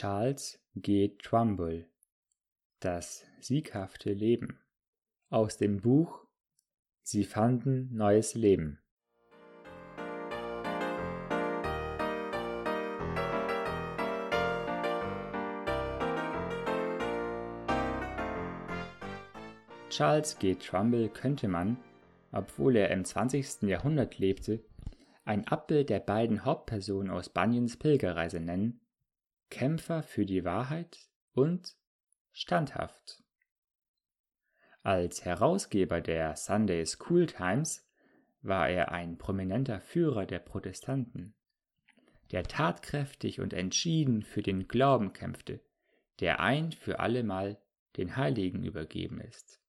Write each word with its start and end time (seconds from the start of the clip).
Charles 0.00 0.60
G. 0.76 1.16
Trumbull 1.20 1.84
Das 2.78 3.26
sieghafte 3.40 4.12
Leben 4.12 4.60
aus 5.28 5.56
dem 5.56 5.80
Buch 5.80 6.24
Sie 7.02 7.24
fanden 7.24 7.92
neues 7.92 8.36
Leben 8.36 8.78
Charles 19.90 20.38
G. 20.38 20.54
Trumbull 20.54 21.08
könnte 21.08 21.48
man, 21.48 21.76
obwohl 22.30 22.76
er 22.76 22.92
im 22.92 23.04
20. 23.04 23.62
Jahrhundert 23.62 24.18
lebte, 24.18 24.64
ein 25.24 25.48
Abbild 25.48 25.90
der 25.90 25.98
beiden 25.98 26.44
Hauptpersonen 26.44 27.10
aus 27.10 27.28
Bunyans 27.28 27.76
Pilgerreise 27.76 28.38
nennen, 28.38 28.80
Kämpfer 29.50 30.02
für 30.02 30.26
die 30.26 30.44
Wahrheit 30.44 30.98
und 31.32 31.76
standhaft. 32.32 33.22
Als 34.82 35.24
Herausgeber 35.24 36.00
der 36.00 36.36
Sunday 36.36 36.84
School 36.86 37.26
Times 37.26 37.86
war 38.42 38.68
er 38.68 38.92
ein 38.92 39.18
prominenter 39.18 39.80
Führer 39.80 40.26
der 40.26 40.38
Protestanten, 40.38 41.34
der 42.30 42.44
tatkräftig 42.44 43.40
und 43.40 43.52
entschieden 43.52 44.22
für 44.22 44.42
den 44.42 44.68
Glauben 44.68 45.12
kämpfte, 45.12 45.60
der 46.20 46.40
ein 46.40 46.72
für 46.72 47.00
allemal 47.00 47.58
den 47.96 48.16
Heiligen 48.16 48.62
übergeben 48.62 49.20
ist. 49.20 49.60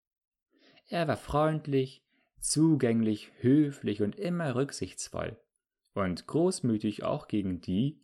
Er 0.88 1.08
war 1.08 1.16
freundlich, 1.16 2.04
zugänglich, 2.40 3.30
höflich 3.40 4.02
und 4.02 4.16
immer 4.16 4.54
rücksichtsvoll 4.54 5.36
und 5.94 6.26
großmütig 6.26 7.02
auch 7.02 7.28
gegen 7.28 7.60
die, 7.60 8.00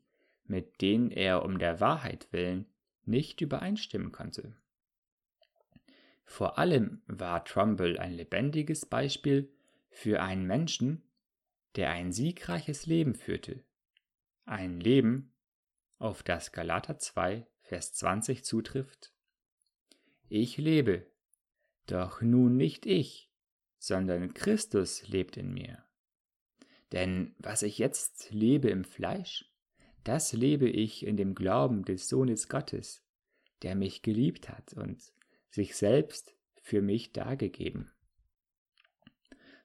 mit 0.46 0.80
denen 0.80 1.10
er 1.10 1.44
um 1.44 1.58
der 1.58 1.80
Wahrheit 1.80 2.28
willen 2.32 2.66
nicht 3.04 3.40
übereinstimmen 3.40 4.12
konnte. 4.12 4.56
Vor 6.24 6.58
allem 6.58 7.02
war 7.06 7.44
Trumbull 7.44 7.98
ein 7.98 8.12
lebendiges 8.12 8.86
Beispiel 8.86 9.52
für 9.90 10.22
einen 10.22 10.46
Menschen, 10.46 11.02
der 11.76 11.90
ein 11.90 12.12
siegreiches 12.12 12.86
Leben 12.86 13.14
führte. 13.14 13.62
Ein 14.44 14.80
Leben, 14.80 15.32
auf 15.98 16.22
das 16.22 16.52
Galater 16.52 16.98
2, 16.98 17.46
Vers 17.62 17.94
20 17.94 18.44
zutrifft. 18.44 19.12
Ich 20.28 20.56
lebe, 20.56 21.06
doch 21.86 22.20
nun 22.20 22.56
nicht 22.56 22.86
ich, 22.86 23.30
sondern 23.78 24.34
Christus 24.34 25.06
lebt 25.08 25.36
in 25.36 25.52
mir. 25.52 25.84
Denn 26.92 27.34
was 27.38 27.62
ich 27.62 27.78
jetzt 27.78 28.30
lebe 28.30 28.68
im 28.70 28.84
Fleisch, 28.84 29.50
das 30.04 30.32
lebe 30.32 30.68
ich 30.68 31.06
in 31.06 31.16
dem 31.16 31.34
Glauben 31.34 31.84
des 31.84 32.08
Sohnes 32.08 32.48
Gottes, 32.48 33.02
der 33.62 33.74
mich 33.74 34.02
geliebt 34.02 34.48
hat 34.48 34.74
und 34.74 35.02
sich 35.50 35.76
selbst 35.76 36.34
für 36.62 36.82
mich 36.82 37.12
dargegeben. 37.12 37.90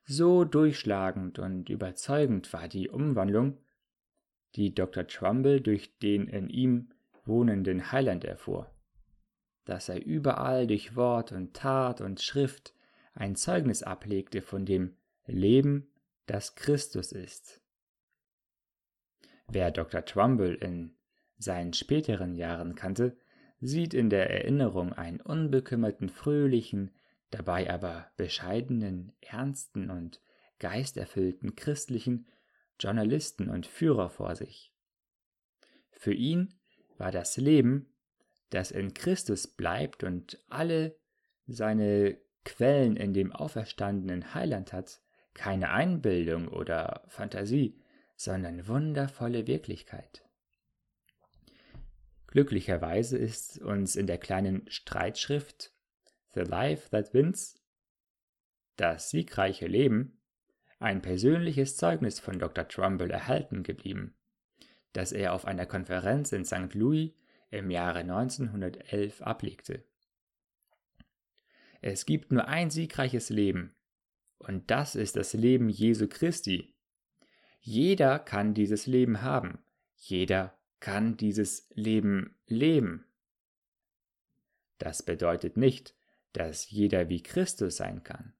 So 0.05 0.43
durchschlagend 0.43 1.37
und 1.39 1.69
überzeugend 1.69 2.51
war 2.51 2.67
die 2.67 2.89
Umwandlung, 2.89 3.57
die 4.55 4.73
Dr. 4.73 5.05
Trumbull 5.05 5.61
durch 5.61 5.97
den 5.99 6.27
in 6.27 6.49
ihm 6.49 6.89
wohnenden 7.25 7.91
Heiland 7.91 8.23
erfuhr, 8.25 8.73
dass 9.65 9.87
er 9.89 10.03
überall 10.03 10.65
durch 10.65 10.95
Wort 10.95 11.31
und 11.31 11.53
Tat 11.53 12.01
und 12.01 12.21
Schrift 12.21 12.73
ein 13.13 13.35
Zeugnis 13.35 13.83
ablegte 13.83 14.41
von 14.41 14.65
dem 14.65 14.95
Leben 15.27 15.91
das 16.25 16.55
Christus 16.55 17.11
ist. 17.11 17.61
Wer 19.51 19.71
Dr. 19.71 20.05
Trumbull 20.05 20.53
in 20.53 20.95
seinen 21.39 21.73
späteren 21.73 22.35
Jahren 22.35 22.75
kannte, 22.75 23.17
sieht 23.59 23.95
in 23.95 24.11
der 24.11 24.29
Erinnerung 24.29 24.93
einen 24.93 25.19
unbekümmerten, 25.19 26.09
fröhlichen, 26.09 26.91
dabei 27.31 27.71
aber 27.71 28.11
bescheidenen, 28.15 29.11
ernsten 29.21 29.89
und 29.89 30.21
geisterfüllten 30.59 31.55
christlichen 31.55 32.27
Journalisten 32.79 33.49
und 33.49 33.65
Führer 33.65 34.09
vor 34.09 34.35
sich. 34.35 34.71
Für 35.91 36.13
ihn 36.13 36.53
war 36.97 37.11
das 37.11 37.37
Leben, 37.37 37.91
das 38.51 38.69
in 38.69 38.93
Christus 38.93 39.47
bleibt 39.47 40.03
und 40.03 40.37
alle 40.49 40.95
seine 41.47 42.17
Quellen 42.45 42.95
in 42.95 43.13
dem 43.13 43.31
auferstandenen 43.31 44.33
Heiland 44.33 44.73
hat, 44.73 45.01
keine 45.33 45.71
Einbildung 45.71 46.47
oder 46.47 47.03
Fantasie, 47.07 47.81
sondern 48.19 48.67
wundervolle 48.67 49.47
Wirklichkeit. 49.47 50.25
Glücklicherweise 52.27 53.17
ist 53.17 53.59
uns 53.59 53.95
in 53.95 54.07
der 54.07 54.17
kleinen 54.17 54.69
Streitschrift 54.69 55.73
The 56.33 56.41
Life 56.41 56.89
That 56.89 57.13
Wins, 57.13 57.55
das 58.75 59.09
siegreiche 59.09 59.67
Leben, 59.67 60.19
ein 60.79 61.01
persönliches 61.01 61.77
Zeugnis 61.77 62.19
von 62.19 62.39
Dr. 62.39 62.67
Trumbull 62.67 63.09
erhalten 63.09 63.63
geblieben, 63.63 64.13
das 64.91 65.13
er 65.13 65.31
auf 65.31 65.45
einer 65.45 65.65
Konferenz 65.65 66.33
in 66.33 66.43
St. 66.43 66.73
Louis 66.73 67.13
im 67.51 67.71
Jahre 67.71 67.99
1911 67.99 69.21
ablegte. 69.21 69.85
Es 71.79 72.05
gibt 72.05 72.33
nur 72.33 72.49
ein 72.49 72.69
siegreiches 72.69 73.29
Leben, 73.29 73.77
und 74.39 74.69
das 74.69 74.95
ist 74.95 75.15
das 75.15 75.31
Leben 75.31 75.69
Jesu 75.69 76.09
Christi. 76.09 76.75
Jeder 77.59 78.19
kann 78.19 78.53
dieses 78.53 78.87
Leben 78.87 79.21
haben. 79.21 79.59
Jeder 79.95 80.57
kann 80.79 81.17
dieses 81.17 81.67
Leben 81.73 82.35
leben. 82.47 83.05
Das 84.77 85.03
bedeutet 85.03 85.57
nicht, 85.57 85.93
dass 86.33 86.69
jeder 86.69 87.09
wie 87.09 87.21
Christus 87.21 87.77
sein 87.77 88.03
kann. 88.03 88.33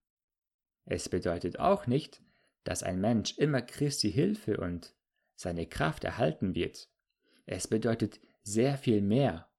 Es 0.85 1.09
bedeutet 1.09 1.59
auch 1.59 1.85
nicht, 1.85 2.21
dass 2.63 2.83
ein 2.83 3.01
Mensch 3.01 3.37
immer 3.37 3.61
Christi 3.61 4.11
Hilfe 4.11 4.57
und 4.57 4.95
seine 5.35 5.67
Kraft 5.67 6.03
erhalten 6.03 6.55
wird. 6.55 6.89
Es 7.45 7.67
bedeutet 7.67 8.19
sehr 8.43 8.77
viel 8.77 9.01
mehr. 9.01 9.49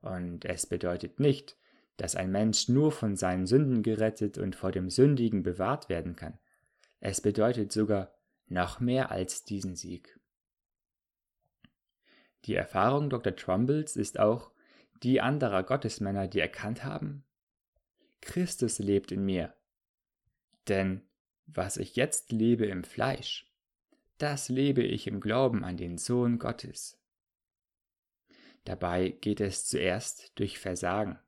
Und 0.00 0.44
es 0.44 0.66
bedeutet 0.66 1.20
nicht, 1.20 1.56
dass 1.96 2.16
ein 2.16 2.30
Mensch 2.30 2.68
nur 2.68 2.92
von 2.92 3.16
seinen 3.16 3.46
Sünden 3.46 3.82
gerettet 3.82 4.38
und 4.38 4.56
vor 4.56 4.72
dem 4.72 4.88
Sündigen 4.88 5.42
bewahrt 5.42 5.88
werden 5.88 6.16
kann. 6.16 6.38
Es 7.00 7.20
bedeutet 7.20 7.72
sogar 7.72 8.14
noch 8.50 8.80
mehr 8.80 9.10
als 9.10 9.44
diesen 9.44 9.76
Sieg. 9.76 10.18
Die 12.44 12.54
Erfahrung 12.54 13.10
Dr. 13.10 13.34
Trumbulls 13.36 13.96
ist 13.96 14.18
auch 14.18 14.50
die 15.02 15.20
anderer 15.20 15.62
Gottesmänner, 15.62 16.28
die 16.28 16.40
erkannt 16.40 16.84
haben, 16.84 17.24
Christus 18.20 18.78
lebt 18.78 19.12
in 19.12 19.24
mir. 19.24 19.54
Denn 20.68 21.02
was 21.46 21.76
ich 21.76 21.96
jetzt 21.96 22.32
lebe 22.32 22.66
im 22.66 22.84
Fleisch, 22.84 23.50
das 24.18 24.48
lebe 24.48 24.82
ich 24.82 25.06
im 25.06 25.20
Glauben 25.20 25.64
an 25.64 25.76
den 25.76 25.96
Sohn 25.96 26.38
Gottes. 26.38 26.98
Dabei 28.64 29.08
geht 29.08 29.40
es 29.40 29.66
zuerst 29.66 30.38
durch 30.38 30.58
Versagen. 30.58 31.18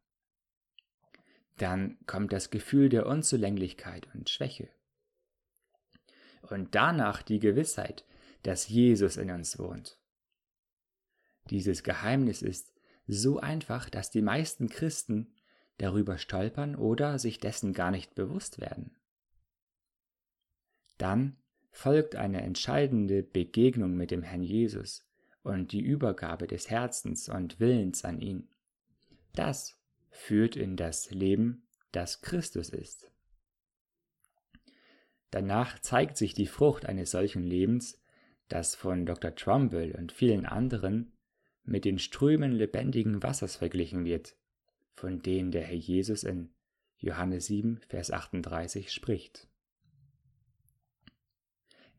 Dann 1.56 1.98
kommt 2.06 2.32
das 2.32 2.50
Gefühl 2.50 2.88
der 2.88 3.06
Unzulänglichkeit 3.06 4.08
und 4.14 4.28
Schwäche. 4.28 4.68
Und 6.42 6.74
danach 6.74 7.22
die 7.22 7.38
Gewissheit, 7.38 8.04
dass 8.42 8.68
Jesus 8.68 9.16
in 9.16 9.30
uns 9.30 9.58
wohnt. 9.58 9.98
Dieses 11.50 11.82
Geheimnis 11.82 12.42
ist 12.42 12.72
so 13.06 13.38
einfach, 13.40 13.88
dass 13.88 14.10
die 14.10 14.22
meisten 14.22 14.68
Christen 14.68 15.34
darüber 15.78 16.18
stolpern 16.18 16.76
oder 16.76 17.18
sich 17.18 17.38
dessen 17.38 17.72
gar 17.72 17.90
nicht 17.90 18.14
bewusst 18.14 18.60
werden. 18.60 18.96
Dann 20.98 21.36
folgt 21.70 22.16
eine 22.16 22.42
entscheidende 22.42 23.22
Begegnung 23.22 23.96
mit 23.96 24.10
dem 24.10 24.22
Herrn 24.22 24.42
Jesus 24.42 25.08
und 25.42 25.72
die 25.72 25.80
Übergabe 25.80 26.46
des 26.46 26.70
Herzens 26.70 27.28
und 27.28 27.58
Willens 27.58 28.04
an 28.04 28.20
ihn. 28.20 28.48
Das 29.34 29.78
führt 30.10 30.56
in 30.56 30.76
das 30.76 31.10
Leben, 31.10 31.66
das 31.90 32.20
Christus 32.20 32.68
ist. 32.68 33.11
Danach 35.32 35.78
zeigt 35.78 36.18
sich 36.18 36.34
die 36.34 36.46
Frucht 36.46 36.84
eines 36.84 37.10
solchen 37.10 37.42
Lebens, 37.42 37.98
das 38.48 38.74
von 38.74 39.06
Dr. 39.06 39.34
Trumbull 39.34 39.94
und 39.96 40.12
vielen 40.12 40.44
anderen 40.44 41.16
mit 41.64 41.86
den 41.86 41.98
Strömen 41.98 42.52
lebendigen 42.52 43.22
Wassers 43.22 43.56
verglichen 43.56 44.04
wird, 44.04 44.36
von 44.92 45.22
denen 45.22 45.50
der 45.50 45.62
Herr 45.62 45.76
Jesus 45.76 46.22
in 46.22 46.52
Johannes 46.98 47.46
7, 47.46 47.80
Vers 47.88 48.10
38 48.10 48.92
spricht. 48.92 49.48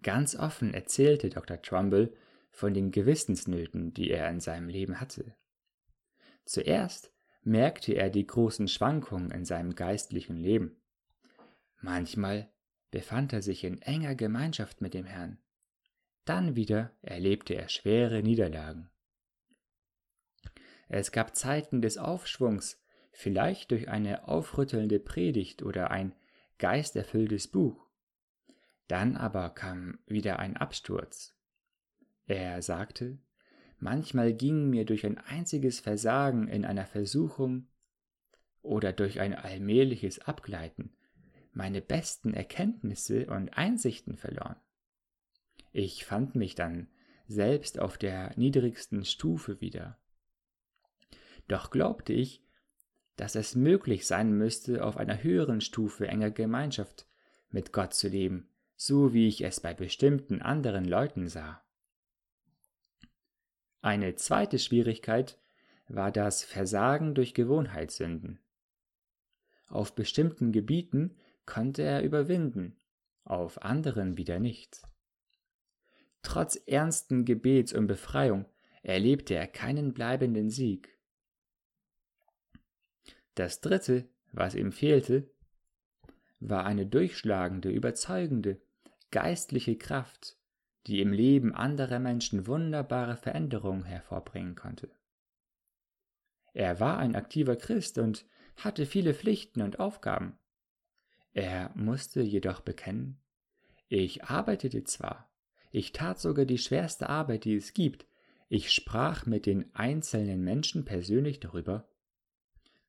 Ganz 0.04 0.36
offen 0.36 0.76
erzählte 0.76 1.30
Dr. 1.30 1.60
Trumbull 1.60 2.14
von 2.52 2.76
den 2.76 2.92
Gewissensnöten, 2.92 3.96
die 3.96 4.12
er 4.12 4.30
in 4.30 4.42
seinem 4.42 4.70
Leben 4.70 5.02
hatte. 5.02 5.34
Zuerst 6.46 7.12
merkte 7.42 7.94
er 7.94 8.12
die 8.12 8.28
großen 8.28 8.68
Schwankungen 8.68 9.32
in 9.32 9.44
seinem 9.44 9.74
geistlichen 9.74 10.38
Leben. 10.38 10.80
Manchmal 11.82 12.53
befand 12.94 13.34
er 13.34 13.42
sich 13.42 13.64
in 13.64 13.82
enger 13.82 14.14
Gemeinschaft 14.14 14.80
mit 14.80 14.94
dem 14.94 15.08
Herrn. 15.08 15.40
Dann 16.26 16.56
wieder 16.56 16.92
erlebte 17.02 17.56
er 17.56 17.68
schwere 17.68 18.22
Niederlagen. 18.22 18.92
Es 20.90 21.12
gab 21.12 21.36
Zeiten 21.36 21.82
des 21.82 21.98
Aufschwungs, 21.98 22.80
vielleicht 23.12 23.72
durch 23.72 23.90
eine 23.90 24.28
aufrüttelnde 24.28 25.00
Predigt 25.00 25.64
oder 25.64 25.90
ein 25.90 26.14
geisterfülltes 26.60 27.48
Buch. 27.48 27.90
Dann 28.88 29.18
aber 29.18 29.50
kam 29.50 29.98
wieder 30.06 30.38
ein 30.38 30.56
Absturz. 30.56 31.36
Er 32.28 32.62
sagte, 32.62 33.18
manchmal 33.80 34.36
ging 34.36 34.70
mir 34.70 34.86
durch 34.86 35.04
ein 35.04 35.18
einziges 35.18 35.80
Versagen 35.80 36.48
in 36.48 36.64
einer 36.64 36.86
Versuchung 36.86 37.70
oder 38.62 38.94
durch 38.94 39.20
ein 39.20 39.34
allmähliches 39.34 40.20
Abgleiten 40.20 40.96
meine 41.54 41.82
besten 41.82 42.34
Erkenntnisse 42.34 43.28
und 43.28 43.50
Einsichten 43.50 44.18
verloren. 44.18 44.56
Ich 45.72 46.06
fand 46.06 46.36
mich 46.36 46.56
dann 46.56 46.88
selbst 47.28 47.80
auf 47.80 47.98
der 47.98 48.38
niedrigsten 48.38 49.06
Stufe 49.06 49.62
wieder. 49.62 49.98
Doch 51.48 51.72
glaubte 51.72 52.14
ich, 52.14 52.44
dass 53.16 53.36
es 53.36 53.56
möglich 53.56 54.08
sein 54.08 54.34
müsste, 54.34 54.84
auf 54.84 54.98
einer 54.98 55.22
höheren 55.22 55.62
Stufe 55.62 56.08
enger 56.08 56.32
Gemeinschaft 56.32 57.08
mit 57.50 57.72
Gott 57.72 57.94
zu 57.94 58.08
leben, 58.08 58.50
so 58.76 59.14
wie 59.14 59.28
ich 59.28 59.44
es 59.44 59.60
bei 59.60 59.74
bestimmten 59.74 60.42
anderen 60.42 60.86
Leuten 60.86 61.28
sah. 61.28 61.64
Eine 63.82 64.16
zweite 64.16 64.60
Schwierigkeit 64.60 65.38
war 65.88 66.12
das 66.12 66.44
Versagen 66.44 67.14
durch 67.14 67.34
Gewohnheitssünden. 67.34 68.40
Auf 69.68 69.94
bestimmten 69.94 70.52
Gebieten 70.52 71.16
konnte 71.46 71.84
er 71.84 72.04
überwinden, 72.04 72.78
auf 73.24 73.62
anderen 73.62 74.18
wieder 74.18 74.40
nicht. 74.40 74.82
Trotz 76.22 76.56
ernsten 76.66 77.26
Gebets 77.26 77.74
um 77.74 77.88
Befreiung 77.88 78.46
erlebte 78.82 79.36
er 79.36 79.48
keinen 79.48 79.94
bleibenden 79.94 80.50
Sieg. 80.50 80.98
Das 83.36 83.62
dritte, 83.62 84.08
was 84.32 84.56
ihm 84.56 84.72
fehlte, 84.72 85.30
war 86.40 86.66
eine 86.66 86.86
durchschlagende, 86.86 87.70
überzeugende, 87.70 88.62
geistliche 89.12 89.78
Kraft, 89.78 90.38
die 90.88 91.02
im 91.02 91.14
Leben 91.14 91.56
anderer 91.56 92.00
Menschen 92.00 92.48
wunderbare 92.48 93.16
Veränderungen 93.16 93.86
hervorbringen 93.86 94.56
konnte. 94.56 94.90
Er 96.54 96.80
war 96.80 96.98
ein 96.98 97.16
aktiver 97.16 97.56
Christ 97.56 97.98
und 97.98 98.26
hatte 98.58 98.86
viele 98.86 99.14
Pflichten 99.14 99.62
und 99.62 99.80
Aufgaben. 99.80 100.38
Er 101.34 101.72
musste 101.76 102.22
jedoch 102.22 102.62
bekennen, 102.62 103.20
ich 103.88 104.24
arbeitete 104.24 104.84
zwar, 104.84 105.32
ich 105.72 105.92
tat 105.92 106.20
sogar 106.20 106.46
die 106.46 106.58
schwerste 106.58 107.10
Arbeit, 107.10 107.46
die 107.46 107.56
es 107.56 107.74
gibt, 107.74 108.06
ich 108.50 108.72
sprach 108.72 109.26
mit 109.26 109.48
den 109.48 109.74
einzelnen 109.76 110.44
Menschen 110.44 110.86
persönlich 110.86 111.40
darüber, 111.40 111.90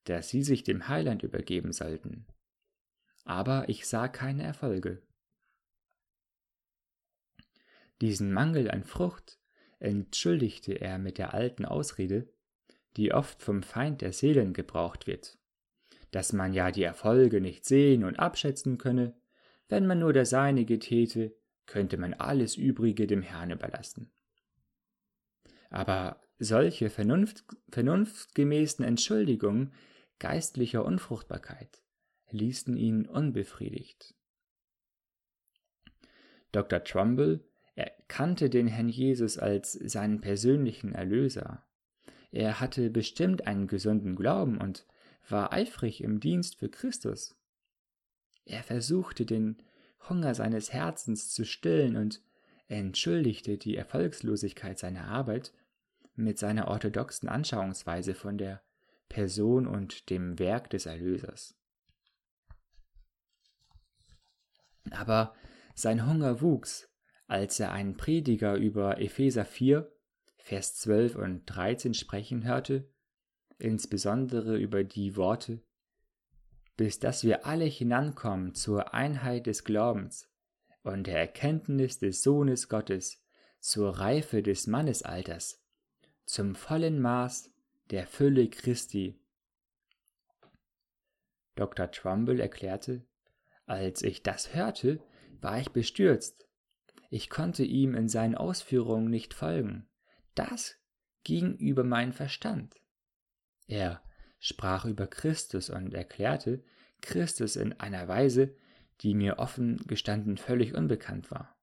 dass 0.05 0.29
sie 0.29 0.43
sich 0.43 0.63
dem 0.63 0.89
Heiland 0.89 1.23
übergeben 1.23 1.73
sollten. 1.73 2.27
Aber 3.25 3.69
ich 3.71 3.87
sah 3.87 4.09
keine 4.09 4.43
Erfolge. 4.43 5.03
Diesen 8.03 8.33
Mangel 8.33 8.71
an 8.71 8.85
Frucht 8.85 9.39
entschuldigte 9.79 10.75
er 10.75 10.99
mit 10.99 11.17
der 11.17 11.33
alten 11.33 11.65
Ausrede, 11.65 12.29
die 12.99 13.15
oft 13.15 13.43
vom 13.43 13.63
Feind 13.63 14.03
der 14.03 14.13
Seelen 14.13 14.53
gebraucht 14.53 15.07
wird, 15.07 15.39
dass 16.11 16.33
man 16.33 16.53
ja 16.53 16.71
die 16.71 16.83
Erfolge 16.83 17.41
nicht 17.41 17.65
sehen 17.65 18.05
und 18.05 18.19
abschätzen 18.19 18.79
könne, 18.79 19.15
wenn 19.69 19.87
man 19.87 19.99
nur 19.99 20.13
das 20.13 20.31
Seinige 20.31 20.79
täte, 20.79 21.35
könnte 21.67 21.97
man 21.97 22.15
alles 22.15 22.57
Übrige 22.57 23.07
dem 23.07 23.23
Herrn 23.23 23.51
überlassen. 23.51 24.13
Aber 25.71 26.21
solche 26.39 26.91
vernunft, 26.91 27.45
vernunftgemäßen 27.71 28.85
Entschuldigungen 28.85 29.73
geistlicher 30.19 30.85
Unfruchtbarkeit 30.85 31.83
ließen 32.31 32.77
ihn 32.77 33.07
unbefriedigt. 33.07 34.15
Dr. 36.53 36.85
Trumbull 36.85 37.45
erkannte 37.75 38.51
den 38.51 38.69
Herrn 38.69 38.89
Jesus 38.89 39.39
als 39.39 39.73
seinen 39.73 40.21
persönlichen 40.21 40.93
Erlöser. 40.93 41.67
Er 42.31 42.61
hatte 42.61 42.91
bestimmt 42.91 43.47
einen 43.47 43.67
gesunden 43.67 44.17
Glauben 44.17 44.59
und 44.59 44.87
war 45.29 45.53
eifrig 45.53 46.03
im 46.03 46.21
Dienst 46.21 46.57
für 46.57 46.69
Christus. 46.69 47.37
Er 48.45 48.63
versuchte 48.63 49.25
den 49.25 49.63
Hunger 50.09 50.35
seines 50.35 50.73
Herzens 50.73 51.31
zu 51.33 51.45
stillen 51.45 51.97
und 51.97 52.23
entschuldigte 52.67 53.57
die 53.59 53.77
Erfolgslosigkeit 53.77 54.79
seiner 54.79 55.07
Arbeit 55.07 55.53
mit 56.15 56.39
seiner 56.39 56.69
orthodoxen 56.69 57.29
Anschauungsweise 57.29 58.15
von 58.15 58.39
der 58.39 58.63
Person 59.09 59.67
und 59.67 60.11
dem 60.11 60.39
Werk 60.39 60.71
des 60.71 60.87
Erlösers. 60.87 61.57
Aber 64.91 65.35
sein 65.75 66.07
Hunger 66.07 66.41
wuchs, 66.41 66.89
als 67.27 67.59
er 67.59 67.73
einen 67.73 67.97
Prediger 67.97 68.55
über 68.57 69.01
Epheser 69.01 69.45
4, 69.45 69.91
Vers 70.37 70.77
12 70.77 71.17
und 71.17 71.47
13 71.47 71.95
sprechen 71.95 72.45
hörte, 72.45 72.89
insbesondere 73.65 74.59
über 74.59 74.85
die 74.85 75.17
Worte, 75.17 75.63
bis 76.77 76.99
dass 76.99 77.25
wir 77.25 77.47
alle 77.47 77.65
hinankommen 77.65 78.55
zur 78.55 78.93
Einheit 78.93 79.47
des 79.47 79.65
Glaubens 79.65 80.29
und 80.83 81.07
der 81.07 81.19
Erkenntnis 81.19 81.99
des 81.99 82.23
Sohnes 82.23 82.69
Gottes, 82.69 83.23
zur 83.61 83.99
Reife 83.99 84.43
des 84.43 84.67
Mannesalters, 84.67 85.65
zum 86.27 86.55
vollen 86.55 87.01
Maß 87.01 87.51
der 87.91 88.07
Fülle 88.07 88.51
Christi. 88.51 89.19
Dr. 91.55 91.91
Trumbull 91.91 92.41
erklärte, 92.41 93.07
als 93.65 94.03
ich 94.03 94.23
das 94.23 94.55
hörte, 94.55 95.01
war 95.41 95.59
ich 95.59 95.71
bestürzt. 95.71 96.47
Ich 97.09 97.31
konnte 97.31 97.65
ihm 97.65 97.95
in 97.95 98.09
seinen 98.09 98.35
Ausführungen 98.35 99.09
nicht 99.09 99.33
folgen. 99.33 99.89
Das 100.35 100.77
ging 101.23 101.57
über 101.57 101.85
meinen 101.85 102.13
Verstand. 102.13 102.84
Er 103.67 104.03
sprach 104.39 104.85
über 104.85 105.07
Christus 105.07 105.71
und 105.71 105.95
erklärte 105.95 106.63
Christus 107.01 107.57
in 107.57 107.73
einer 107.81 108.09
Weise, 108.09 108.55
die 109.01 109.15
mir 109.15 109.39
offen 109.39 109.79
gestanden 109.87 110.37
völlig 110.37 110.75
unbekannt 110.75 111.31
war. 111.31 111.57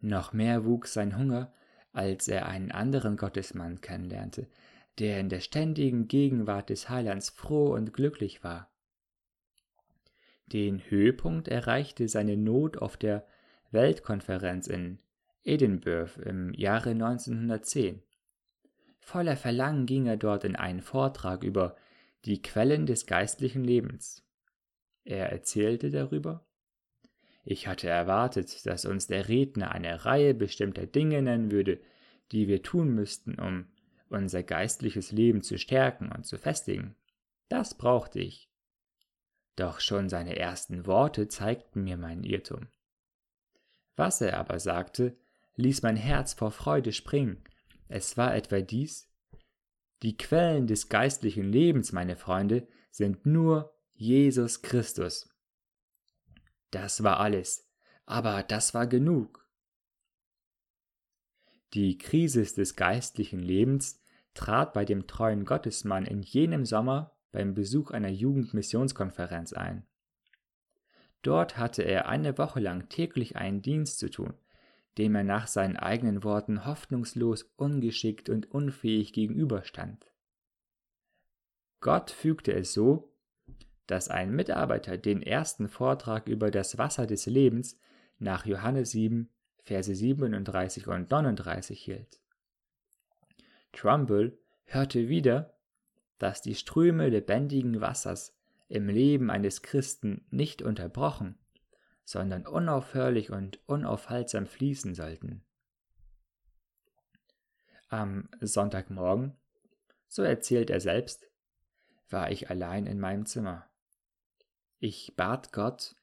Noch 0.00 0.32
mehr 0.32 0.64
wuchs 0.64 0.92
sein 0.92 1.18
Hunger, 1.18 1.52
als 1.92 2.28
er 2.28 2.46
einen 2.46 2.70
anderen 2.70 3.16
Gottesmann 3.16 3.80
kennenlernte, 3.80 4.48
der 4.98 5.20
in 5.20 5.28
der 5.28 5.40
ständigen 5.40 6.08
Gegenwart 6.08 6.70
des 6.70 6.88
Heilands 6.88 7.30
froh 7.30 7.74
und 7.74 7.92
glücklich 7.92 8.44
war. 8.44 8.70
Den 10.46 10.80
Höhepunkt 10.90 11.48
erreichte 11.48 12.08
seine 12.08 12.36
Not 12.36 12.78
auf 12.78 12.96
der 12.96 13.26
Weltkonferenz 13.70 14.66
in 14.66 14.98
Edinburgh 15.42 16.20
im 16.22 16.52
Jahre 16.54 16.90
1910. 16.90 18.02
Voller 19.00 19.36
Verlangen 19.36 19.86
ging 19.86 20.06
er 20.06 20.16
dort 20.16 20.44
in 20.44 20.56
einen 20.56 20.82
Vortrag 20.82 21.42
über 21.42 21.76
die 22.24 22.42
Quellen 22.42 22.86
des 22.86 23.06
geistlichen 23.06 23.64
Lebens. 23.64 24.24
Er 25.04 25.30
erzählte 25.30 25.90
darüber, 25.90 26.44
ich 27.44 27.66
hatte 27.66 27.88
erwartet, 27.88 28.66
dass 28.66 28.84
uns 28.84 29.06
der 29.06 29.28
Redner 29.28 29.72
eine 29.72 30.04
Reihe 30.04 30.34
bestimmter 30.34 30.86
Dinge 30.86 31.22
nennen 31.22 31.50
würde, 31.50 31.80
die 32.32 32.48
wir 32.48 32.62
tun 32.62 32.94
müssten, 32.94 33.38
um 33.38 33.66
unser 34.08 34.42
geistliches 34.42 35.12
Leben 35.12 35.42
zu 35.42 35.58
stärken 35.58 36.12
und 36.12 36.26
zu 36.26 36.36
festigen. 36.36 36.94
Das 37.48 37.74
brauchte 37.74 38.20
ich. 38.20 38.48
Doch 39.56 39.80
schon 39.80 40.08
seine 40.08 40.36
ersten 40.36 40.86
Worte 40.86 41.28
zeigten 41.28 41.82
mir 41.82 41.96
meinen 41.96 42.24
Irrtum. 42.24 42.68
Was 43.96 44.20
er 44.20 44.38
aber 44.38 44.58
sagte, 44.58 45.16
ließ 45.56 45.82
mein 45.82 45.96
Herz 45.96 46.34
vor 46.34 46.50
Freude 46.50 46.92
springen. 46.92 47.42
Es 47.92 48.16
war 48.16 48.36
etwa 48.36 48.60
dies 48.60 49.10
Die 50.02 50.16
Quellen 50.16 50.68
des 50.68 50.88
geistlichen 50.88 51.50
Lebens, 51.50 51.90
meine 51.90 52.14
Freunde, 52.14 52.68
sind 52.92 53.26
nur 53.26 53.76
Jesus 53.94 54.62
Christus. 54.62 55.28
Das 56.70 57.02
war 57.02 57.18
alles, 57.18 57.68
aber 58.06 58.44
das 58.44 58.74
war 58.74 58.86
genug. 58.86 59.44
Die 61.74 61.98
Krise 61.98 62.44
des 62.44 62.76
geistlichen 62.76 63.40
Lebens 63.40 64.00
trat 64.34 64.72
bei 64.72 64.84
dem 64.84 65.08
treuen 65.08 65.44
Gottesmann 65.44 66.06
in 66.06 66.22
jenem 66.22 66.64
Sommer 66.64 67.16
beim 67.32 67.54
Besuch 67.54 67.90
einer 67.90 68.08
Jugendmissionskonferenz 68.08 69.52
ein. 69.52 69.84
Dort 71.22 71.58
hatte 71.58 71.82
er 71.82 72.08
eine 72.08 72.38
Woche 72.38 72.60
lang 72.60 72.88
täglich 72.88 73.34
einen 73.34 73.62
Dienst 73.62 73.98
zu 73.98 74.08
tun, 74.10 74.34
dem 74.98 75.14
er 75.14 75.24
nach 75.24 75.46
seinen 75.46 75.76
eigenen 75.76 76.24
Worten 76.24 76.64
hoffnungslos, 76.64 77.52
ungeschickt 77.56 78.28
und 78.28 78.50
unfähig 78.50 79.12
gegenüberstand. 79.12 80.06
Gott 81.80 82.10
fügte 82.10 82.52
es 82.52 82.72
so, 82.72 83.12
dass 83.86 84.08
ein 84.08 84.30
Mitarbeiter 84.34 84.98
den 84.98 85.22
ersten 85.22 85.68
Vortrag 85.68 86.28
über 86.28 86.50
das 86.50 86.78
Wasser 86.78 87.06
des 87.06 87.26
Lebens 87.26 87.78
nach 88.18 88.46
Johannes 88.46 88.90
7, 88.90 89.28
Verse 89.64 89.94
37 89.94 90.86
und 90.86 91.10
39 91.10 91.80
hielt. 91.80 92.20
Trumbull 93.72 94.38
hörte 94.64 95.08
wieder, 95.08 95.54
dass 96.18 96.42
die 96.42 96.54
Ströme 96.54 97.08
lebendigen 97.08 97.80
Wassers 97.80 98.36
im 98.68 98.88
Leben 98.88 99.30
eines 99.30 99.62
Christen 99.62 100.24
nicht 100.30 100.62
unterbrochen, 100.62 101.38
sondern 102.10 102.44
unaufhörlich 102.44 103.30
und 103.30 103.60
unaufhaltsam 103.68 104.48
fließen 104.48 104.96
sollten. 104.96 105.44
Am 107.88 108.28
Sonntagmorgen, 108.40 109.36
so 110.08 110.24
erzählt 110.24 110.70
er 110.70 110.80
selbst, 110.80 111.30
war 112.08 112.32
ich 112.32 112.50
allein 112.50 112.86
in 112.86 112.98
meinem 112.98 113.26
Zimmer. 113.26 113.70
Ich 114.80 115.14
bat 115.14 115.52
Gott, 115.52 115.94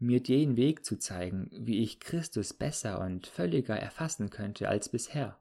mir 0.00 0.20
den 0.20 0.56
Weg 0.56 0.84
zu 0.84 0.98
zeigen, 0.98 1.48
wie 1.52 1.80
ich 1.80 2.00
Christus 2.00 2.52
besser 2.54 3.00
und 3.00 3.28
völliger 3.28 3.78
erfassen 3.78 4.30
könnte 4.30 4.68
als 4.68 4.88
bisher. 4.88 5.40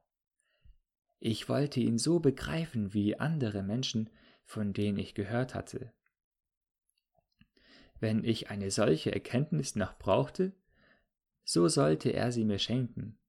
Ich 1.20 1.50
wollte 1.50 1.80
ihn 1.80 1.98
so 1.98 2.20
begreifen 2.20 2.94
wie 2.94 3.20
andere 3.20 3.63
Menschen, 3.63 4.12
von 4.46 4.74
denen 4.74 5.00
ich 5.00 5.16
gehört 5.16 5.56
hatte. 5.56 5.92
Wenn 8.01 8.24
ich 8.24 8.50
eine 8.50 8.72
solche 8.72 9.13
Erkenntnis 9.13 9.75
noch 9.75 9.96
brauchte, 10.00 10.53
so 11.43 11.67
sollte 11.67 12.10
er 12.10 12.31
sie 12.31 12.46
mir 12.46 12.58
schenken. 12.58 13.20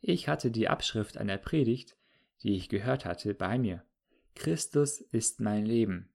Ich 0.00 0.28
hatte 0.28 0.52
die 0.52 0.68
Abschrift 0.68 1.18
einer 1.18 1.38
Predigt, 1.38 1.96
die 2.44 2.54
ich 2.54 2.68
gehört 2.68 3.04
hatte, 3.04 3.34
bei 3.34 3.58
mir. 3.58 3.84
Christus 4.36 5.00
ist 5.00 5.40
mein 5.40 5.66
Leben. 5.66 6.08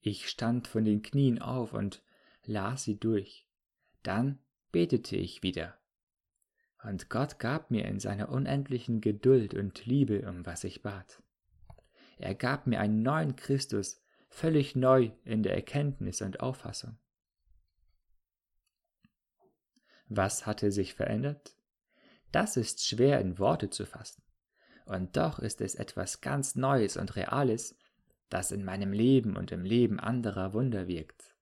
Ich 0.00 0.28
stand 0.28 0.68
von 0.68 0.84
den 0.84 1.02
Knien 1.02 1.42
auf 1.42 1.74
und 1.74 2.04
las 2.44 2.84
sie 2.84 2.96
durch. 2.96 3.48
Dann 4.04 4.38
betete 4.70 5.16
ich 5.16 5.42
wieder. 5.42 5.76
Und 6.84 7.10
Gott 7.10 7.40
gab 7.40 7.72
mir 7.72 7.86
in 7.86 7.98
seiner 7.98 8.28
unendlichen 8.28 9.00
Geduld 9.00 9.54
und 9.54 9.86
Liebe, 9.86 10.28
um 10.28 10.46
was 10.46 10.62
ich 10.62 10.82
bat. 10.82 11.20
Er 12.16 12.36
gab 12.36 12.68
mir 12.68 12.78
einen 12.78 13.02
neuen 13.02 13.34
Christus, 13.34 14.05
völlig 14.28 14.76
neu 14.76 15.10
in 15.24 15.42
der 15.42 15.54
Erkenntnis 15.54 16.22
und 16.22 16.40
Auffassung. 16.40 16.98
Was 20.08 20.46
hatte 20.46 20.70
sich 20.70 20.94
verändert? 20.94 21.56
Das 22.32 22.56
ist 22.56 22.86
schwer 22.86 23.20
in 23.20 23.38
Worte 23.38 23.70
zu 23.70 23.86
fassen. 23.86 24.22
Und 24.84 25.16
doch 25.16 25.38
ist 25.38 25.60
es 25.60 25.74
etwas 25.74 26.20
ganz 26.20 26.54
Neues 26.54 26.96
und 26.96 27.16
Reales, 27.16 27.76
das 28.28 28.52
in 28.52 28.64
meinem 28.64 28.92
Leben 28.92 29.36
und 29.36 29.50
im 29.52 29.64
Leben 29.64 29.98
anderer 29.98 30.52
Wunder 30.52 30.86
wirkt. 30.86 31.34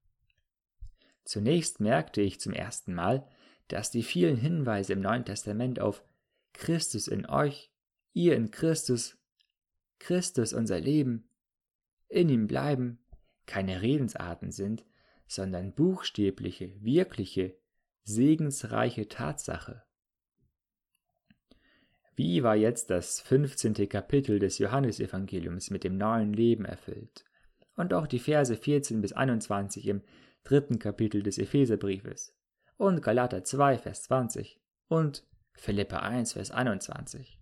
Zunächst 1.25 1.81
merkte 1.81 2.21
ich 2.21 2.41
zum 2.41 2.53
ersten 2.53 2.95
Mal, 2.95 3.27
dass 3.69 3.91
die 3.91 4.03
vielen 4.03 4.37
Hinweise 4.37 4.93
im 4.93 5.01
Neuen 5.01 5.25
Testament 5.25 5.81
auf 5.81 6.03
Christus 6.53 7.09
in 7.09 7.27
euch, 7.27 7.71
ihr 8.13 8.37
in 8.37 8.51
Christus, 8.51 9.19
Christus 9.99 10.53
unser 10.53 10.81
Leben, 10.81 11.29
in 12.15 12.29
ihm 12.29 12.47
bleiben, 12.47 12.99
keine 13.45 13.83
Redensarten 13.83 14.53
sind, 14.53 14.85
sondern 15.27 15.75
buchstäbliche, 15.75 16.73
wirkliche, 16.81 17.57
segensreiche 18.05 19.09
Tatsache. 19.09 19.83
Wie 22.15 22.45
war 22.45 22.55
jetzt 22.55 22.91
das 22.91 23.21
15. 23.21 23.89
Kapitel 23.89 24.39
des 24.39 24.59
Johannesevangeliums 24.59 25.71
mit 25.71 25.83
dem 25.83 25.97
neuen 25.99 26.33
Leben 26.33 26.65
erfüllt? 26.65 27.25
Und 27.75 27.93
auch 27.93 28.07
die 28.07 28.21
Verse 28.21 28.57
14 28.57 29.01
bis 29.01 29.13
21 29.13 29.89
im 29.89 30.03
dritten 30.45 30.79
Kapitel 30.79 31.25
des 31.25 31.39
Epheserbriefes 31.39 32.33
und 32.77 33.03
Galater 33.03 33.43
2, 33.43 33.79
Vers 33.79 34.05
20 34.05 34.61
und 34.87 35.27
Philippa 35.55 35.99
1, 35.99 36.35
Vers 36.35 36.53
21. 36.53 37.41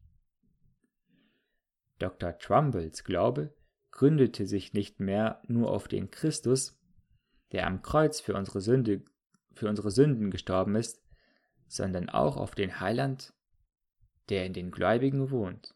Dr. 1.98 2.38
Trumbulls 2.38 3.04
Glaube 3.04 3.52
gründete 3.92 4.46
sich 4.46 4.72
nicht 4.72 4.98
mehr 4.98 5.40
nur 5.46 5.70
auf 5.70 5.86
den 5.86 6.10
Christus, 6.10 6.78
der 7.52 7.66
am 7.66 7.82
Kreuz 7.82 8.20
für 8.20 8.34
unsere, 8.34 8.60
Sünde, 8.60 9.04
für 9.52 9.68
unsere 9.68 9.90
Sünden 9.90 10.30
gestorben 10.30 10.74
ist, 10.74 11.02
sondern 11.68 12.08
auch 12.08 12.36
auf 12.36 12.54
den 12.54 12.80
Heiland, 12.80 13.32
der 14.28 14.46
in 14.46 14.52
den 14.52 14.70
Gläubigen 14.70 15.30
wohnt. 15.30 15.74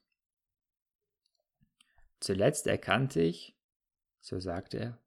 Zuletzt 2.20 2.66
erkannte 2.66 3.20
ich, 3.20 3.56
so 4.20 4.40
sagte 4.40 4.78
er, 4.78 4.98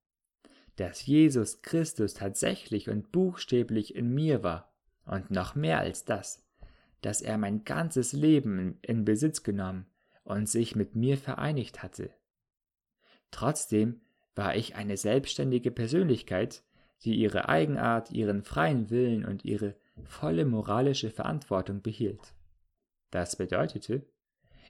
dass 0.75 1.05
Jesus 1.05 1.61
Christus 1.61 2.13
tatsächlich 2.13 2.89
und 2.89 3.11
buchstäblich 3.11 3.95
in 3.95 4.13
mir 4.13 4.43
war, 4.43 4.73
und 5.03 5.31
noch 5.31 5.55
mehr 5.55 5.79
als 5.79 6.05
das, 6.05 6.47
dass 7.01 7.21
er 7.21 7.37
mein 7.37 7.63
ganzes 7.63 8.13
Leben 8.13 8.77
in 8.83 9.05
Besitz 9.05 9.41
genommen 9.41 9.87
und 10.23 10.47
sich 10.47 10.75
mit 10.75 10.95
mir 10.95 11.17
vereinigt 11.17 11.81
hatte. 11.81 12.13
Trotzdem 13.31 14.01
war 14.35 14.55
ich 14.55 14.75
eine 14.75 14.97
selbstständige 14.97 15.71
Persönlichkeit, 15.71 16.63
die 17.03 17.15
ihre 17.15 17.47
Eigenart, 17.49 18.11
ihren 18.11 18.43
freien 18.43 18.89
Willen 18.89 19.25
und 19.25 19.45
ihre 19.45 19.75
volle 20.03 20.45
moralische 20.45 21.11
Verantwortung 21.11 21.81
behielt. 21.81 22.33
Das 23.11 23.35
bedeutete, 23.35 24.05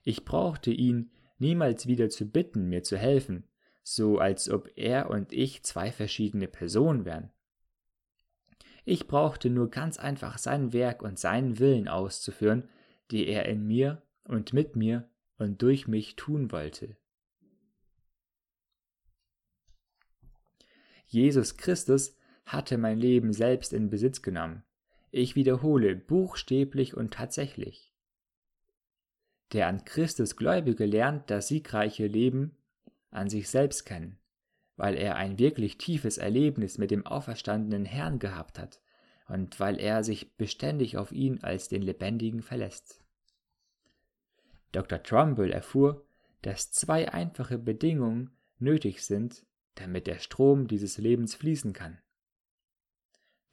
ich 0.04 0.26
brauchte 0.26 0.72
ihn 0.72 1.12
niemals 1.38 1.88
wieder 1.88 2.10
zu 2.10 2.26
bitten, 2.26 2.68
mir 2.68 2.84
zu 2.84 2.98
helfen, 2.98 3.46
so 3.84 4.20
als 4.20 4.50
ob 4.50 4.70
er 4.76 5.10
und 5.10 5.34
ich 5.34 5.64
zwei 5.64 5.92
verschiedene 5.92 6.48
Personen 6.48 7.06
wären. 7.06 7.32
Ich 8.86 9.08
brauchte 9.08 9.50
nur 9.50 9.70
ganz 9.70 9.98
einfach 9.98 10.38
sein 10.38 10.74
Werk 10.74 11.02
und 11.04 11.20
seinen 11.20 11.60
Willen 11.60 11.88
auszuführen, 11.88 12.70
die 13.12 13.28
er 13.28 13.46
in 13.46 13.66
mir 13.66 14.02
und 14.24 14.54
mit 14.54 14.76
mir 14.76 15.10
und 15.38 15.62
durch 15.62 15.88
mich 15.88 16.16
tun 16.16 16.52
wollte. 16.52 16.98
Jesus 21.10 21.58
Christus 21.58 22.16
hatte 22.46 22.78
mein 22.78 23.00
Leben 23.00 23.34
selbst 23.34 23.74
in 23.74 23.90
Besitz 23.90 24.22
genommen. 24.22 24.64
Ich 25.10 25.36
wiederhole 25.36 25.96
buchstäblich 25.96 26.96
und 26.96 27.12
tatsächlich. 27.12 27.92
Der 29.52 29.68
an 29.68 29.84
Christus 29.86 30.36
Gläubige 30.36 30.86
lernt 30.86 31.32
das 31.32 31.48
siegreiche 31.48 32.06
Leben 32.06 32.56
an 33.10 33.28
sich 33.28 33.50
selbst 33.50 33.86
kennen, 33.86 34.20
weil 34.78 34.96
er 34.96 35.16
ein 35.16 35.40
wirklich 35.40 35.80
tiefes 35.80 36.20
Erlebnis 36.20 36.78
mit 36.78 36.92
dem 36.92 37.08
auferstandenen 37.08 37.86
Herrn 37.86 38.20
gehabt 38.20 38.60
hat 38.60 38.80
und 39.28 39.60
weil 39.60 39.80
er 39.80 40.04
sich 40.04 40.38
beständig 40.38 40.98
auf 40.98 41.12
ihn 41.12 41.40
als 41.42 41.70
den 41.70 41.82
Lebendigen 41.82 42.44
verlässt. 42.44 43.04
Dr. 44.72 45.02
Trumbull 45.02 45.52
erfuhr, 45.52 46.06
dass 46.44 46.72
zwei 46.72 47.12
einfache 47.12 47.58
Bedingungen 47.58 48.30
nötig 48.60 49.04
sind, 49.04 49.44
damit 49.80 50.08
der 50.08 50.20
Strom 50.20 50.68
dieses 50.68 50.98
Lebens 50.98 51.36
fließen 51.36 51.74
kann. 51.74 51.98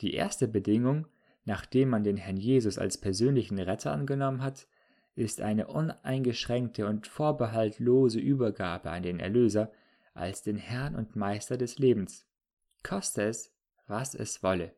Die 0.01 0.15
erste 0.15 0.49
Bedingung, 0.49 1.07
nachdem 1.45 1.91
man 1.91 2.05
den 2.05 2.17
Herrn 2.17 2.37
Jesus 2.37 2.79
als 2.79 2.99
persönlichen 2.99 3.59
Retter 3.59 3.93
angenommen 3.93 4.43
hat, 4.43 4.67
ist 5.15 5.41
eine 5.41 5.69
uneingeschränkte 5.69 6.87
und 6.87 7.07
vorbehaltlose 7.07 8.21
Übergabe 8.21 8.91
an 8.91 9.03
den 9.03 9.19
Erlöser 9.19 9.73
als 10.13 10.43
den 10.43 10.57
Herrn 10.57 10.95
und 10.95 11.17
Meister 11.17 11.57
des 11.57 11.79
Lebens, 11.79 12.27
koste 12.83 13.23
es, 13.23 13.55
was 13.87 14.15
es 14.15 14.43
wolle. 14.43 14.75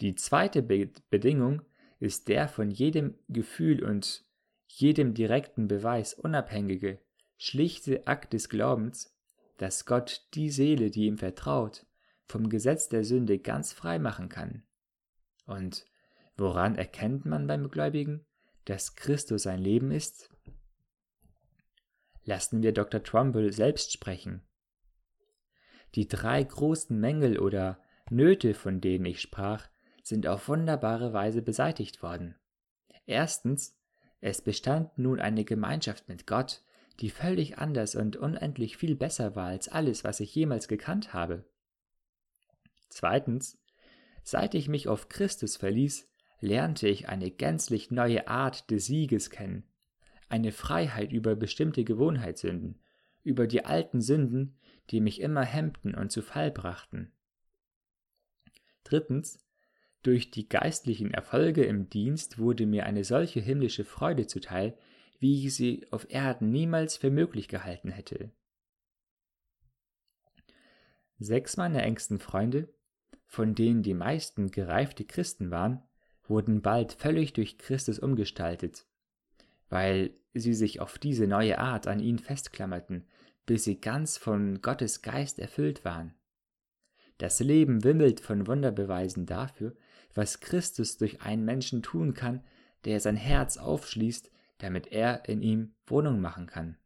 Die 0.00 0.14
zweite 0.14 0.62
Be 0.62 0.90
Bedingung 1.10 1.62
ist 1.98 2.28
der 2.28 2.48
von 2.48 2.70
jedem 2.70 3.14
Gefühl 3.28 3.84
und 3.84 4.24
jedem 4.66 5.14
direkten 5.14 5.68
Beweis 5.68 6.14
unabhängige, 6.14 6.98
schlichte 7.36 8.06
Akt 8.06 8.32
des 8.32 8.48
Glaubens, 8.48 9.14
dass 9.60 9.86
Gott 9.86 10.26
die 10.34 10.50
Seele, 10.50 10.90
die 10.90 11.06
ihm 11.06 11.18
vertraut, 11.18 11.86
vom 12.26 12.48
Gesetz 12.48 12.88
der 12.88 13.04
Sünde 13.04 13.38
ganz 13.38 13.72
frei 13.72 13.98
machen 13.98 14.28
kann. 14.28 14.62
Und 15.46 15.84
Woran 16.40 16.76
erkennt 16.76 17.26
man 17.26 17.46
beim 17.46 17.68
Gläubigen, 17.68 18.24
dass 18.64 18.96
Christus 18.96 19.42
sein 19.42 19.60
Leben 19.60 19.90
ist? 19.90 20.30
Lassen 22.24 22.62
wir 22.62 22.72
Dr. 22.72 23.02
Trumbull 23.02 23.52
selbst 23.52 23.92
sprechen. 23.92 24.40
Die 25.94 26.08
drei 26.08 26.42
großen 26.42 26.98
Mängel 26.98 27.38
oder 27.38 27.78
Nöte, 28.08 28.54
von 28.54 28.80
denen 28.80 29.04
ich 29.04 29.20
sprach, 29.20 29.68
sind 30.02 30.26
auf 30.26 30.48
wunderbare 30.48 31.12
Weise 31.12 31.42
beseitigt 31.42 32.02
worden. 32.02 32.36
Erstens, 33.04 33.78
es 34.22 34.40
bestand 34.40 34.96
nun 34.96 35.20
eine 35.20 35.44
Gemeinschaft 35.44 36.08
mit 36.08 36.26
Gott, 36.26 36.62
die 37.00 37.10
völlig 37.10 37.58
anders 37.58 37.94
und 37.94 38.16
unendlich 38.16 38.76
viel 38.76 38.94
besser 38.94 39.34
war 39.34 39.46
als 39.46 39.68
alles, 39.68 40.04
was 40.04 40.20
ich 40.20 40.34
jemals 40.34 40.68
gekannt 40.68 41.14
habe. 41.14 41.44
Zweitens, 42.88 43.58
seit 44.22 44.54
ich 44.54 44.68
mich 44.68 44.88
auf 44.88 45.08
Christus 45.08 45.56
verließ, 45.56 46.08
lernte 46.40 46.88
ich 46.88 47.08
eine 47.08 47.30
gänzlich 47.30 47.90
neue 47.90 48.28
Art 48.28 48.70
des 48.70 48.86
Sieges 48.86 49.30
kennen, 49.30 49.64
eine 50.28 50.52
Freiheit 50.52 51.12
über 51.12 51.36
bestimmte 51.36 51.84
Gewohnheitssünden, 51.84 52.80
über 53.22 53.46
die 53.46 53.64
alten 53.64 54.00
Sünden, 54.00 54.58
die 54.90 55.00
mich 55.00 55.20
immer 55.20 55.44
hemmten 55.44 55.94
und 55.94 56.10
zu 56.10 56.22
Fall 56.22 56.50
brachten. 56.50 57.12
Drittens, 58.84 59.38
Durch 60.02 60.30
die 60.30 60.48
geistlichen 60.48 61.12
Erfolge 61.12 61.62
im 61.64 61.90
Dienst 61.90 62.38
wurde 62.38 62.64
mir 62.64 62.86
eine 62.86 63.04
solche 63.04 63.40
himmlische 63.40 63.84
Freude 63.84 64.26
zuteil, 64.26 64.74
wie 65.20 65.46
ich 65.46 65.54
sie 65.54 65.86
auf 65.90 66.10
Erden 66.10 66.50
niemals 66.50 66.96
für 66.96 67.10
möglich 67.10 67.46
gehalten 67.46 67.90
hätte. 67.90 68.30
Sechs 71.18 71.56
meiner 71.58 71.82
engsten 71.82 72.18
Freunde, 72.18 72.72
von 73.26 73.54
denen 73.54 73.82
die 73.82 73.94
meisten 73.94 74.50
gereifte 74.50 75.04
Christen 75.04 75.50
waren, 75.50 75.82
wurden 76.24 76.62
bald 76.62 76.94
völlig 76.94 77.34
durch 77.34 77.58
Christus 77.58 77.98
umgestaltet, 77.98 78.86
weil 79.68 80.14
sie 80.32 80.54
sich 80.54 80.80
auf 80.80 80.98
diese 80.98 81.26
neue 81.26 81.58
Art 81.58 81.86
an 81.86 82.00
ihn 82.00 82.18
festklammerten, 82.18 83.06
bis 83.44 83.64
sie 83.64 83.80
ganz 83.80 84.16
von 84.16 84.62
Gottes 84.62 85.02
Geist 85.02 85.38
erfüllt 85.38 85.84
waren. 85.84 86.14
Das 87.18 87.40
Leben 87.40 87.84
wimmelt 87.84 88.20
von 88.20 88.46
Wunderbeweisen 88.46 89.26
dafür, 89.26 89.76
was 90.14 90.40
Christus 90.40 90.96
durch 90.96 91.20
einen 91.20 91.44
Menschen 91.44 91.82
tun 91.82 92.14
kann, 92.14 92.42
der 92.86 93.00
sein 93.00 93.16
Herz 93.16 93.58
aufschließt, 93.58 94.30
damit 94.60 94.92
er 94.92 95.28
in 95.28 95.42
ihm 95.42 95.74
Wohnung 95.86 96.20
machen 96.20 96.46
kann. 96.46 96.76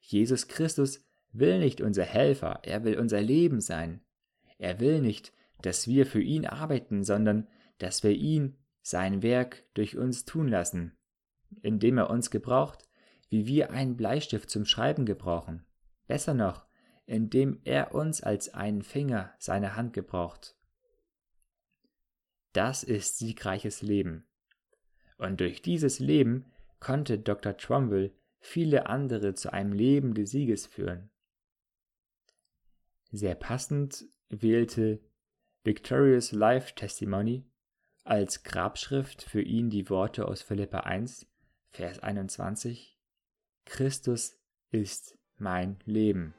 Jesus 0.00 0.48
Christus 0.48 1.04
will 1.32 1.58
nicht 1.58 1.80
unser 1.80 2.04
Helfer, 2.04 2.60
er 2.62 2.84
will 2.84 2.98
unser 2.98 3.20
Leben 3.20 3.60
sein. 3.60 4.00
Er 4.58 4.80
will 4.80 5.00
nicht, 5.00 5.32
dass 5.62 5.88
wir 5.88 6.06
für 6.06 6.20
ihn 6.20 6.46
arbeiten, 6.46 7.04
sondern 7.04 7.48
dass 7.78 8.02
wir 8.02 8.12
ihn, 8.12 8.58
sein 8.82 9.22
Werk, 9.22 9.64
durch 9.74 9.96
uns 9.96 10.24
tun 10.24 10.48
lassen, 10.48 10.96
indem 11.62 11.98
er 11.98 12.10
uns 12.10 12.30
gebraucht, 12.30 12.86
wie 13.30 13.46
wir 13.46 13.70
einen 13.70 13.96
Bleistift 13.96 14.50
zum 14.50 14.64
Schreiben 14.64 15.06
gebrauchen. 15.06 15.64
Besser 16.06 16.34
noch, 16.34 16.66
indem 17.06 17.60
er 17.64 17.94
uns 17.94 18.22
als 18.22 18.52
einen 18.52 18.82
Finger 18.82 19.34
seiner 19.38 19.74
Hand 19.74 19.92
gebraucht. 19.92 20.56
Das 22.52 22.84
ist 22.84 23.18
siegreiches 23.18 23.82
Leben. 23.82 24.26
Und 25.16 25.40
durch 25.40 25.62
dieses 25.62 25.98
Leben 25.98 26.52
konnte 26.84 27.18
Dr. 27.18 27.56
Trumbull 27.56 28.12
viele 28.40 28.86
andere 28.86 29.34
zu 29.34 29.50
einem 29.50 29.72
Leben 29.72 30.12
des 30.12 30.30
Sieges 30.30 30.66
führen. 30.66 31.10
Sehr 33.10 33.34
passend 33.34 34.04
wählte 34.28 35.00
Victorious 35.62 36.32
Life 36.32 36.74
Testimony 36.74 37.46
als 38.04 38.42
Grabschrift 38.42 39.22
für 39.22 39.40
ihn 39.40 39.70
die 39.70 39.88
Worte 39.88 40.28
aus 40.28 40.42
Philippa 40.42 40.80
1, 40.80 41.26
Vers 41.70 42.00
21 42.00 42.98
Christus 43.64 44.38
ist 44.70 45.16
mein 45.38 45.78
Leben. 45.86 46.34